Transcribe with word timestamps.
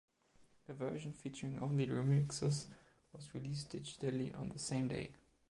A 0.67 0.73
version 0.73 1.13
featuring 1.13 1.59
only 1.59 1.85
the 1.85 1.93
remixes 1.93 2.65
was 3.13 3.35
released 3.35 3.71
digitally 3.73 4.35
on 4.35 4.49
the 4.49 4.57
same 4.57 4.87
day. 4.87 5.11